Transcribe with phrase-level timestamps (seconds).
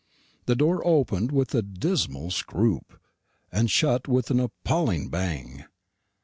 [0.47, 2.99] The door opened with a dismal scroop,
[3.51, 5.65] and shut with an appalling bang.